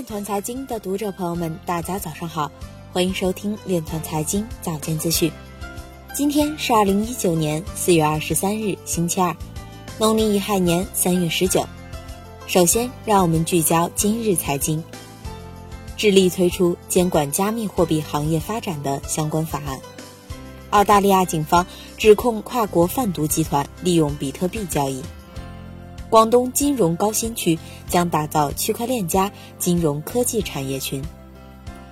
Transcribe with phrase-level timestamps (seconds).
[0.00, 2.50] 链团财经的读者朋友们，大家早上好，
[2.90, 5.30] 欢迎收听链团财经早间资讯。
[6.14, 9.36] 今天是二零一九年四月二十三日，星期二，
[9.98, 11.66] 农历乙亥年三月十九。
[12.46, 14.82] 首先，让我们聚焦今日财经。
[15.98, 19.78] 智利推出监管加密货币行业发展的相关法案。
[20.70, 21.66] 澳大利亚警方
[21.98, 25.02] 指控跨国贩毒集团利用比特币交易。
[26.10, 27.56] 广东金融高新区
[27.88, 31.00] 将打造区块链加金融科技产业群。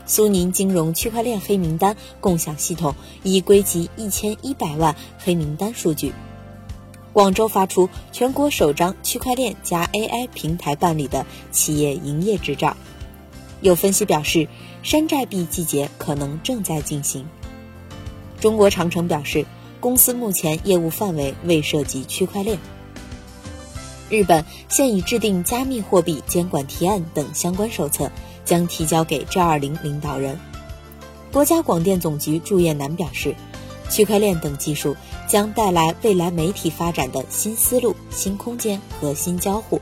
[0.07, 6.13] 苏宁金融区块链黑名单共享系统已归集一千一百万黑名单数据。
[7.13, 12.77] 广州发出全国首张区块链加 AI 平台办理的企业营业执照。
[13.61, 14.49] 有分析表示，
[14.83, 17.25] 山寨币季节可能正在进行。
[18.41, 19.45] 中国长城表示，
[19.79, 22.59] 公司目前业务范围未涉及区块链。
[24.11, 28.11] 日本现已制定加密货币监管提案等相关手册，
[28.45, 30.39] 将提交给 G20 领导人。
[31.31, 33.35] 国家广电总局祝燕南表示，
[33.91, 39.79] 区块链等技术将带来未来媒体发展的新思路、新空间和新交互。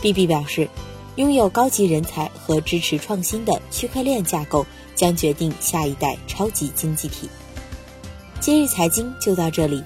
[0.00, 0.68] BB 表示，
[1.16, 7.28] 拥有高级人才和支持创新的区块链架构将决定下一代超级经济体。
[8.38, 9.82] 今日财经就到这里，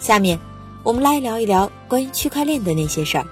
[0.00, 0.38] 下面。
[0.86, 3.26] 我们来聊一聊关于区块链的那些事儿。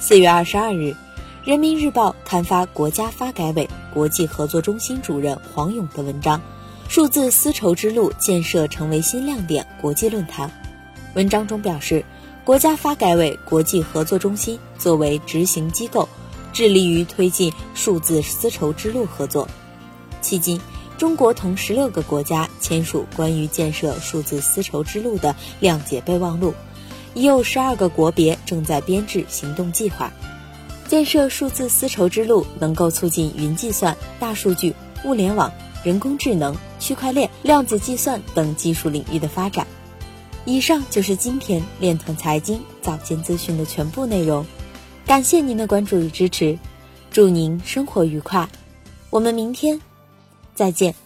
[0.00, 0.90] 四月二十二日，
[1.44, 6.36] 《人民日报》刊发国家发改委国际合作中心主任黄勇的文章
[6.88, 10.50] 《数字丝绸之路建设成为新亮点》国际论坛。
[11.14, 12.04] 文章中表示，
[12.44, 16.08] 国家发改委国际合作中心作为执行机构，
[16.52, 19.46] 致力于推进数字丝绸之路合作。
[20.20, 20.60] 迄今，
[20.98, 26.54] 中国同十六个国家签署关于建设数字丝绸之路的谅解备忘录，
[27.14, 30.10] 已有十二个国别正在编制行动计划。
[30.88, 34.74] 建设数字丝绸之路能够促进云计算、大数据、
[35.04, 35.52] 物联网、
[35.84, 39.66] 人工智能、区块链、量子计算等技术领域的发展。
[40.44, 44.46] 以上就是今天链团财经早间资讯的全部内容，
[45.04, 46.56] 感谢您的关注与支持，
[47.10, 48.48] 祝您生活愉快，
[49.10, 49.78] 我们明天。
[50.56, 50.96] 再见。